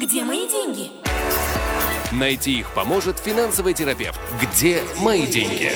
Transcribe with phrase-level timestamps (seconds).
[0.00, 0.90] Где мои деньги?
[2.10, 4.18] Найти их поможет финансовый терапевт.
[4.40, 5.70] Где мои деньги?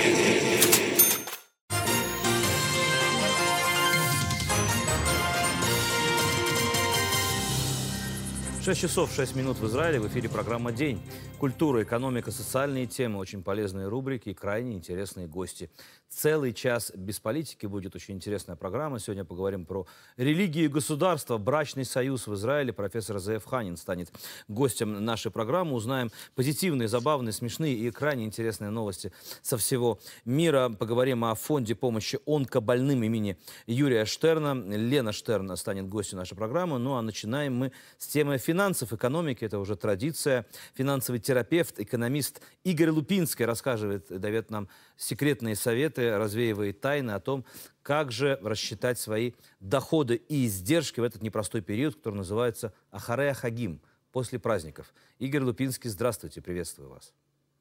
[8.65, 10.01] 6 часов 6 минут в Израиле.
[10.01, 10.99] В эфире программа «День».
[11.39, 15.71] Культура, экономика, социальные темы, очень полезные рубрики и крайне интересные гости.
[16.15, 19.01] Целый час без политики будет очень интересная программа.
[19.01, 19.85] Сегодня поговорим про
[20.17, 22.73] религию и государство, брачный союз в Израиле.
[22.73, 24.13] Профессор Зеев Ханин станет
[24.47, 25.75] гостем нашей программы.
[25.75, 30.69] Узнаем позитивные, забавные, смешные и крайне интересные новости со всего мира.
[30.69, 33.37] Поговорим о фонде помощи онкобольным имени
[33.67, 34.55] Юрия Штерна.
[34.55, 36.79] Лена Штерна станет гостем нашей программы.
[36.79, 39.45] Ну а начинаем мы с темы финансов, экономики.
[39.45, 40.47] Это уже традиция.
[40.75, 47.45] Финансовый терапевт, экономист Игорь Лупинский рассказывает, дает нам секретные советы, развеивает тайны о том,
[47.83, 53.81] как же рассчитать свои доходы и издержки в этот непростой период, который называется Ахарея Хагим,
[54.13, 54.95] после праздников.
[55.19, 57.13] Игорь Лупинский, здравствуйте, приветствую вас.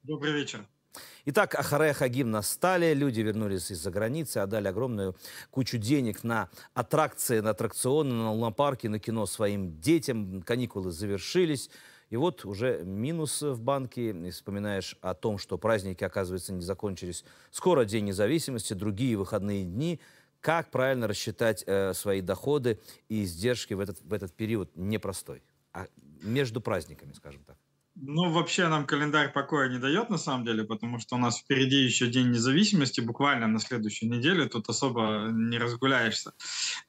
[0.04, 0.66] Добрый вечер.
[1.26, 5.16] Итак, Ахарея Хагим настали, люди вернулись из-за границы, отдали огромную
[5.50, 10.44] кучу денег на аттракции, на аттракционы, на лунопарки, на кино своим детям.
[10.44, 11.70] Каникулы завершились.
[12.14, 17.26] И вот уже минус в банке, и вспоминаешь о том, что праздники, оказывается, не закончились.
[17.50, 20.00] Скоро День независимости, другие выходные дни.
[20.40, 25.42] Как правильно рассчитать э, свои доходы и издержки в этот, в этот период непростой,
[25.74, 25.88] а
[26.22, 27.58] между праздниками, скажем так?
[28.06, 31.78] Ну, вообще нам календарь покоя не дает, на самом деле, потому что у нас впереди
[31.78, 36.34] еще День независимости, буквально на следующей неделе, тут особо не разгуляешься.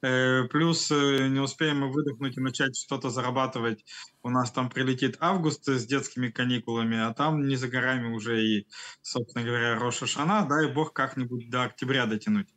[0.01, 3.85] Э, плюс э, не успеем мы выдохнуть и начать что-то зарабатывать.
[4.23, 8.67] У нас там прилетит август с детскими каникулами, а там не за горами уже и,
[9.01, 12.49] собственно говоря, Роша Шана, дай бог как-нибудь до октября дотянуть.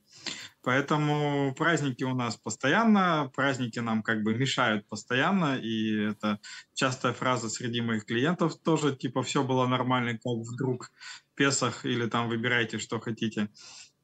[0.68, 6.40] Поэтому праздники у нас постоянно, праздники нам как бы мешают постоянно, и это
[6.74, 10.90] частая фраза среди моих клиентов тоже, типа, все было нормально, как вдруг
[11.34, 13.48] Песах или там выбирайте, что хотите.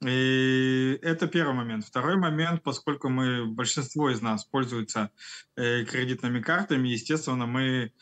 [0.02, 1.84] И это первый момент.
[1.84, 5.10] Второй момент, поскольку мы, большинство из нас пользуются
[5.56, 7.92] э, кредитными картами, естественно, мы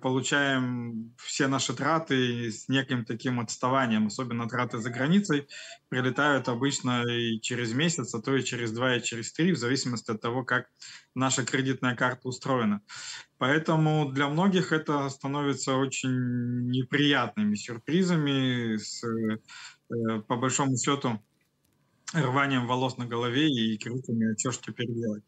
[0.00, 5.48] получаем все наши траты с неким таким отставанием, особенно траты за границей,
[5.88, 10.10] прилетают обычно и через месяц, а то и через два, и через три, в зависимости
[10.10, 10.66] от того, как
[11.14, 12.82] наша кредитная карта устроена.
[13.38, 21.20] Поэтому для многих это становится очень неприятными сюрпризами, с, э, по большому счету,
[22.12, 25.24] рванием волос на голове и криками «А что ж теперь делать?».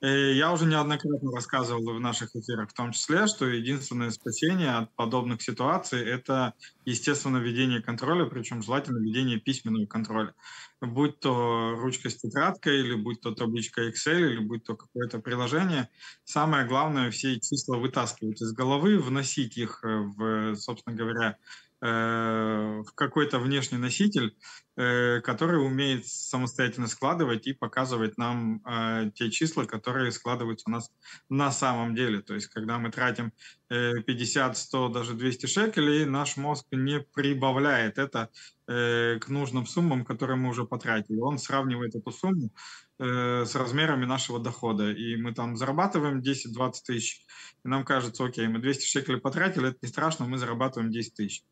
[0.00, 4.94] Э, я уже неоднократно рассказывал в наших эфирах в том числе, что единственное спасение от
[4.94, 6.52] подобных ситуаций– это,
[6.84, 10.34] естественно, ведение контроля, причем желательно ведение письменного контроля.
[10.80, 15.88] Будь то ручка с тетрадкой, или будь то табличка Excel, или будь то какое-то приложение.
[16.24, 21.38] Самое главное– все числа вытаскивать из головы, вносить их в, собственно говоря,
[21.73, 24.34] Э, в какой-то внешний носитель,
[24.76, 30.90] э, который умеет самостоятельно складывать и показывать нам э, те числа, которые складываются у нас
[31.28, 32.22] на самом деле.
[32.22, 33.32] То есть, когда мы тратим
[33.68, 38.30] 50, 100, даже 200 шекелей, наш мозг не прибавляет это
[38.66, 41.18] к нужным суммам, которые мы уже потратили.
[41.18, 42.50] Он сравнивает эту сумму
[42.98, 44.92] с размерами нашего дохода.
[44.92, 47.26] И мы там зарабатываем 10-20 тысяч,
[47.64, 51.42] и нам кажется, окей, мы 200 шекелей потратили, это не страшно, мы зарабатываем 10 тысяч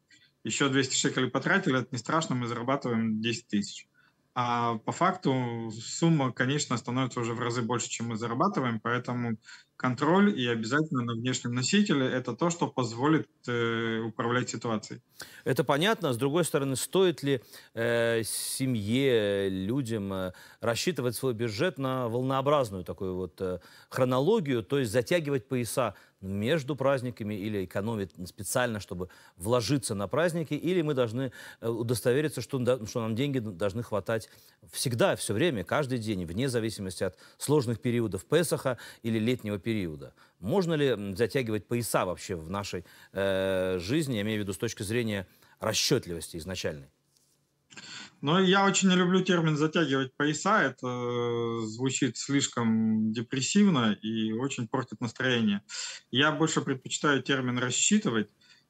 [0.44, 3.88] еще 200 шекелей потратили, это не страшно, мы зарабатываем 10 тысяч.
[4.34, 9.36] А по факту сумма, конечно, становится уже в разы больше, чем мы зарабатываем, поэтому
[9.76, 15.02] контроль и обязательно на внешнем носителе– это то, что позволит э, управлять ситуацией.
[15.44, 16.14] Это понятно.
[16.14, 17.42] С другой стороны, стоит ли
[17.74, 23.58] э, семье, людям э, рассчитывать свой бюджет на волнообразную такую вот э,
[23.90, 30.82] хронологию, то есть затягивать пояса между праздниками или экономить специально, чтобы вложиться на праздники, или
[30.82, 34.28] мы должны э, удостовериться, что, что нам деньги должны хватать
[34.70, 40.14] всегда, все время, каждый день, вне зависимости от сложных периодов Песаха или летнего периода.
[40.38, 44.82] Можно ли затягивать пояса вообще в нашей э, жизни, я имею в виду с точки
[44.82, 45.26] зрения
[45.60, 46.88] расчетливости изначальной?
[48.20, 50.62] Но я очень не люблю термин «затягивать пояса».
[50.62, 55.62] Это э, звучит слишком депрессивно и очень портит настроение.
[56.10, 58.28] Я больше предпочитаю термин «рассчитывать»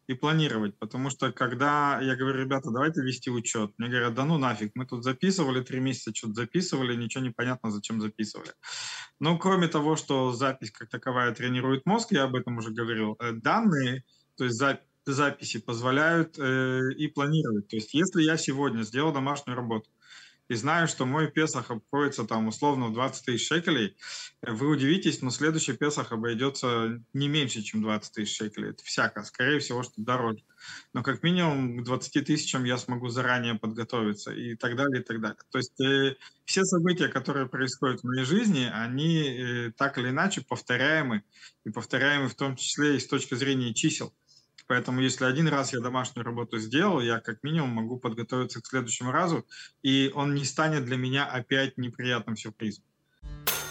[0.09, 4.37] и планировать, потому что когда я говорю, ребята, давайте вести учет, мне говорят, да ну
[4.37, 8.51] нафиг, мы тут записывали три месяца, что-то записывали, ничего не понятно, зачем записывали.
[9.21, 13.33] Но кроме того, что запись как таковая тренирует мозг, я об этом уже говорил, э,
[13.33, 14.03] данные,
[14.37, 17.69] то есть запись записи позволяют э, и планировать.
[17.69, 19.89] То есть, если я сегодня сделал домашнюю работу,
[20.49, 23.97] и знаю, что мой Песах обходится там условно в 20 тысяч шекелей,
[24.43, 28.71] вы удивитесь, но следующий Песах обойдется не меньше, чем 20 тысяч шекелей.
[28.71, 30.45] Это всяко, скорее всего, что дороже.
[30.93, 35.21] Но как минимум к 20 тысячам я смогу заранее подготовиться и так далее, и так
[35.21, 35.39] далее.
[35.51, 40.43] То есть э, все события, которые происходят в моей жизни, они э, так или иначе
[40.43, 41.23] повторяемы,
[41.65, 44.13] и повторяемы в том числе и с точки зрения чисел.
[44.67, 49.13] Поэтому если один раз я домашнюю работу сделал, я как минимум могу подготовиться к следующему
[49.13, 49.47] разу,
[49.83, 52.85] и он не станет для меня опять неприятным сюрпризом.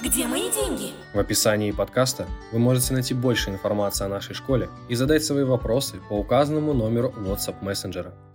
[0.01, 0.93] Где мои деньги?
[1.13, 5.99] В описании подкаста вы можете найти больше информации о нашей школе и задать свои вопросы
[6.09, 8.30] по указанному номеру WhatsApp мессенджера.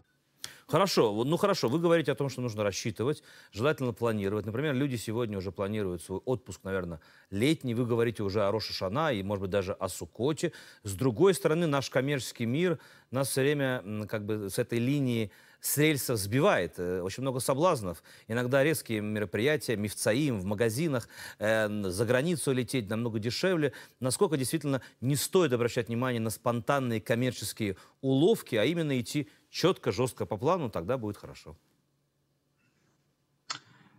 [0.69, 3.23] Хорошо, ну хорошо, вы говорите о том, что нужно рассчитывать,
[3.53, 4.47] желательно планировать.
[4.47, 7.73] Например, люди сегодня уже планируют свой отпуск, наверное, летний.
[7.73, 10.53] Вы говорите уже о Роша Шана и, может быть, даже о Сукоте.
[10.83, 12.81] С другой стороны, наш коммерческий мир
[13.13, 15.31] нас все время как бы с этой линии
[15.61, 16.75] с рельсов сбивает.
[16.79, 18.03] Э, очень много соблазнов.
[18.29, 21.09] Иногда резкие мероприятия, мифцаим в магазинах,
[21.39, 23.73] э, за границу лететь намного дешевле.
[24.01, 30.27] Насколько действительно не стоит обращать внимание на спонтанные коммерческие уловки, а именно идти четко, жестко
[30.27, 31.57] по плану, тогда будет хорошо.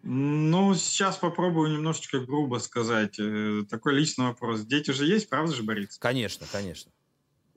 [0.03, 3.19] Ну, сейчас попробую немножечко грубо сказать.
[3.19, 4.61] Э, такой личный вопрос.
[4.61, 5.97] Дети же есть, правда же, Борис?
[5.97, 6.91] Конечно, конечно.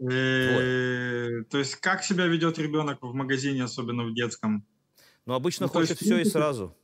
[0.00, 4.66] Э, то есть как себя ведет ребенок в магазине, особенно в детском?
[5.26, 6.74] Ну, обычно ну, хочет все и сразу.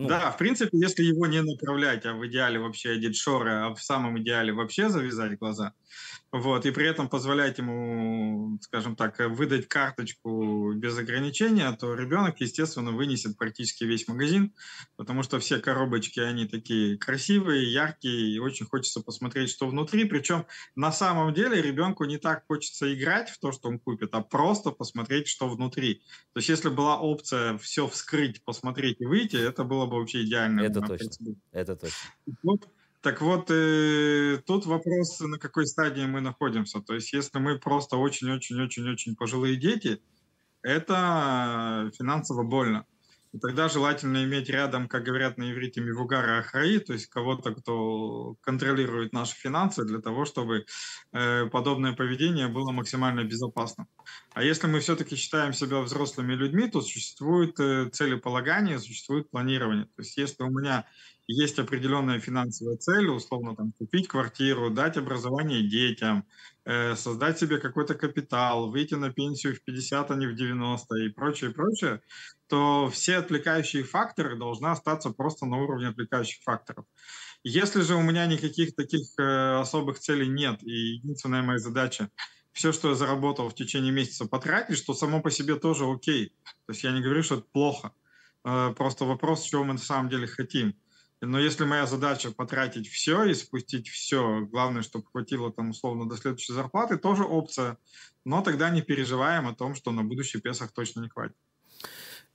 [0.00, 0.06] Ну.
[0.06, 3.82] Да, в принципе, если его не направлять, а в идеале вообще одеть шоры, а в
[3.82, 5.74] самом идеале вообще завязать глаза,
[6.30, 12.92] вот, и при этом позволять ему, скажем так, выдать карточку без ограничения, то ребенок, естественно,
[12.92, 14.54] вынесет практически весь магазин,
[14.96, 20.46] потому что все коробочки, они такие красивые, яркие, и очень хочется посмотреть, что внутри, причем
[20.76, 24.70] на самом деле ребенку не так хочется играть в то, что он купит, а просто
[24.70, 26.02] посмотреть, что внутри.
[26.34, 30.60] То есть если была опция все вскрыть, посмотреть и выйти, это было бы вообще идеально.
[30.60, 31.10] Это точно.
[31.52, 32.08] Это точно.
[32.42, 32.68] Вот,
[33.00, 36.80] так вот, э, тут вопрос, на какой стадии мы находимся.
[36.80, 40.02] То есть, если мы просто очень-очень-очень-очень пожилые дети,
[40.62, 42.86] это финансово больно.
[43.32, 48.36] И тогда желательно иметь рядом, как говорят на иврите, мивугара ахраи, то есть кого-то, кто
[48.40, 50.64] контролирует наши финансы для того, чтобы
[51.12, 53.86] э, подобное поведение было максимально безопасным.
[54.32, 59.84] А если мы все-таки считаем себя взрослыми людьми, то существует э, целеполагание, существует планирование.
[59.84, 60.86] То есть если у меня
[61.30, 66.24] есть определенная финансовая цель, условно там купить квартиру, дать образование детям,
[66.64, 71.08] э, создать себе какой-то капитал, выйти на пенсию в 50, а не в 90 и
[71.10, 72.00] прочее, прочее,
[72.48, 76.84] то все отвлекающие факторы должны остаться просто на уровне отвлекающих факторов.
[77.44, 82.10] Если же у меня никаких таких э, особых целей нет, и единственная моя задача
[82.52, 86.32] все, что я заработал в течение месяца, потратить, что само по себе тоже окей.
[86.66, 87.92] То есть я не говорю, что это плохо.
[88.44, 90.74] Э, просто вопрос, чего мы на самом деле хотим.
[91.20, 96.16] Но если моя задача потратить все и спустить все, главное, чтобы хватило там условно до
[96.16, 97.76] следующей зарплаты, тоже опция.
[98.24, 101.36] Но тогда не переживаем о том, что на будущий Песах точно не хватит.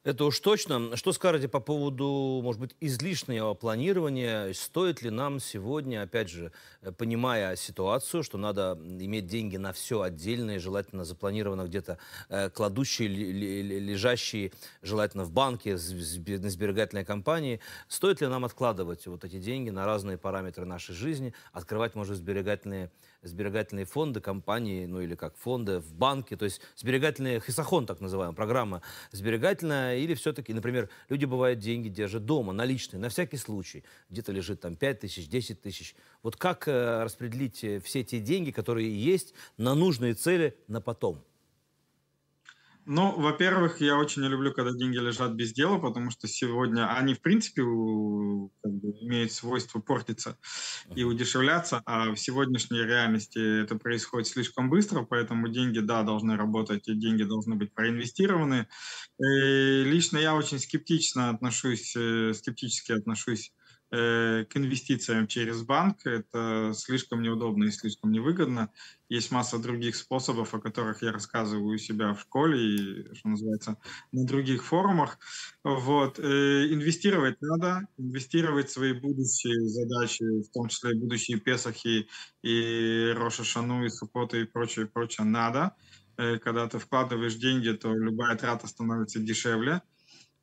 [0.04, 0.98] Это уж точно.
[0.98, 4.52] Что скажете по поводу, может быть, излишнего планирования?
[4.52, 6.52] Стоит ли нам сегодня, опять же,
[6.82, 13.08] э, понимая ситуацию, что надо иметь деньги на все отдельно желательно запланировано где-то э, кладущие,
[13.08, 14.52] лежащие,
[14.82, 20.18] желательно в банке, на сберегательной компании, стоит ли нам откладывать вот эти деньги на разные
[20.18, 22.92] параметры нашей жизни, открывать, может, сберегательные
[23.24, 28.36] сберегательные фонды, компании, ну или как фонды в банке, то есть сберегательные хисахон, так называемая
[28.36, 34.32] программа сберегательная, или все-таки, например, люди бывают деньги держат дома, наличные, на всякий случай, где-то
[34.32, 35.96] лежит там 5 тысяч, 10 тысяч.
[36.22, 41.24] Вот как э, распределить э, все те деньги, которые есть на нужные цели на потом?
[42.86, 47.14] Ну, во-первых, я очень не люблю, когда деньги лежат без дела, потому что сегодня они,
[47.14, 50.38] в принципе, как бы, имеют свойство портиться
[50.94, 56.88] и удешевляться, а в сегодняшней реальности это происходит слишком быстро, поэтому деньги, да, должны работать,
[56.90, 58.68] и деньги должны быть проинвестированы.
[59.20, 63.54] И лично я очень скептично отношусь, э, скептически отношусь
[63.94, 66.06] к инвестициям через банк.
[66.06, 68.72] Это слишком неудобно и слишком невыгодно.
[69.08, 73.78] Есть масса других способов, о которых я рассказываю у себя в школе и, что называется,
[74.12, 75.20] на других форумах.
[75.64, 76.18] Вот.
[76.18, 82.08] Э, инвестировать надо, инвестировать свои будущие задачи, в том числе будущие Песахи
[82.42, 85.76] и Роша Шану, и Сукоты и прочее, прочее, надо.
[86.18, 89.84] Э, когда ты вкладываешь деньги, то любая трата становится дешевле.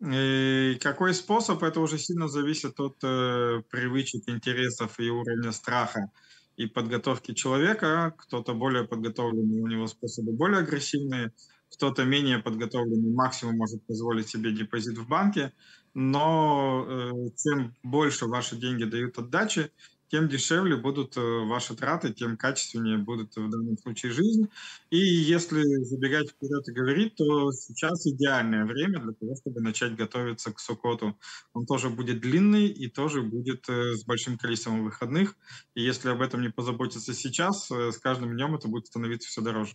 [0.03, 6.11] И какой способ, это уже сильно зависит от э, привычек, интересов и уровня страха
[6.57, 8.15] и подготовки человека.
[8.17, 11.33] Кто-то более подготовленный, у него способы более агрессивные,
[11.71, 15.53] кто-то менее подготовленный, максимум может позволить себе депозит в банке.
[15.95, 19.71] но э, чем больше ваши деньги дают отдачи,
[20.11, 24.49] тем дешевле будут э, ваши траты, тем качественнее будет в данном случае жизнь.
[24.91, 30.53] И если забегать вперед и говорить, то сейчас идеальное время для того, чтобы начать готовиться
[30.53, 31.17] к Сукоту.
[31.53, 35.37] Он тоже будет длинный и тоже будет э, с большим количеством выходных.
[35.75, 39.41] И если об этом не позаботиться сейчас, э, с каждым днем это будет становиться все
[39.43, 39.75] дороже.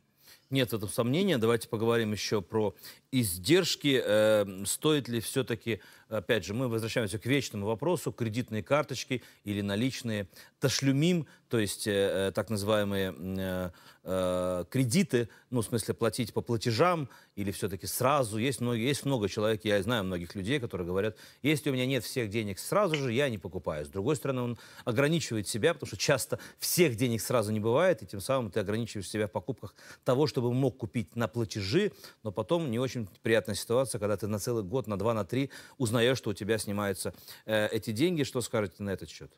[0.49, 1.37] Нет в этом сомнения.
[1.37, 2.75] Давайте поговорим еще про
[3.11, 4.01] издержки.
[4.03, 5.81] Э, стоит ли все-таки,
[6.17, 10.27] опять же, мы возвращаемся к вечному вопросу, кредитные карточки или наличные
[10.59, 13.69] ташлюмим, то есть э, э так называемые э,
[14.03, 18.37] э, кредиты, ну, в смысле, платить по платежам или все-таки сразу.
[18.37, 22.03] Есть, много, есть много человек, я знаю многих людей, которые говорят, если у меня нет
[22.03, 23.85] всех денег сразу же, я не покупаю.
[23.85, 28.05] С другой стороны, он ограничивает себя, потому что часто всех денег сразу не бывает, и
[28.05, 31.91] тем самым ты ограничиваешь себя в покупках того, чтобы мог купить на платежи,
[32.23, 35.49] но потом не очень приятная ситуация, когда ты на целый год, на два, на три
[35.77, 37.15] узнаешь, что у тебя снимаются
[37.47, 38.21] э, эти деньги.
[38.21, 39.31] Что скажете на этот счет?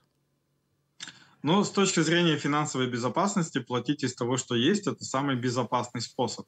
[1.43, 6.45] Ну, с точки зрения финансовой безопасности, платить из того, что есть, это самый безопасный способ.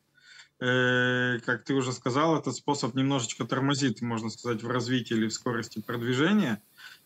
[0.60, 5.34] Э, как ты уже сказал, этот способ немножечко тормозит, можно сказать, в развитии или в
[5.34, 6.62] скорости продвижения,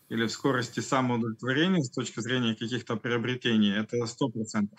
[0.08, 3.74] или в скорости самоудовлетворения с точки зрения каких-то приобретений.
[3.74, 4.78] Это сто процентов.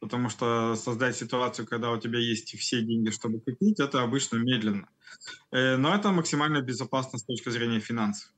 [0.00, 4.88] Потому что создать ситуацию, когда у тебя есть все деньги, чтобы купить, это обычно медленно.
[5.50, 8.32] Э, но это максимально безопасно с точки зрения финансов.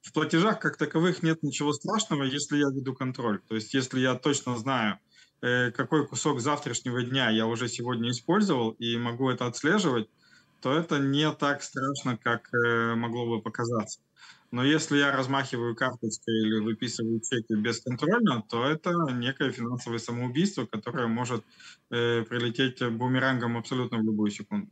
[0.00, 3.40] В платежах как таковых нет ничего страшного, если я веду контроль.
[3.48, 4.98] То есть если я точно знаю,
[5.42, 10.08] э, какой кусок завтрашнего дня я уже сегодня использовал и могу это отслеживать,
[10.60, 14.00] то это не так страшно, как э, могло бы показаться.
[14.50, 21.08] Но если я размахиваю карточкой или выписываю чеки бесконтрольно, то это некое финансовое самоубийство, которое
[21.08, 21.44] может
[21.90, 24.70] э, прилететь бумерангом абсолютно в любую секунду.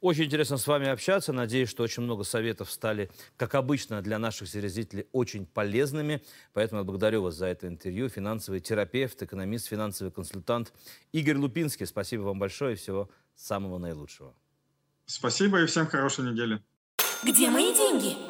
[0.00, 1.34] Очень интересно с вами общаться.
[1.34, 6.22] Надеюсь, что очень много советов стали, как обычно, для наших зрителей очень полезными.
[6.54, 8.08] Поэтому я благодарю вас за это интервью.
[8.08, 10.72] Финансовый терапевт, экономист, финансовый консультант
[11.12, 11.84] Игорь Лупинский.
[11.84, 14.34] Спасибо вам большое и всего самого наилучшего.
[15.04, 16.62] Спасибо и всем хорошей недели.
[17.22, 18.29] Где мои деньги?